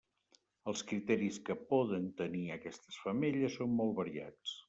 [0.71, 4.59] Els criteris que poden tenir aquestes femelles són molt variats.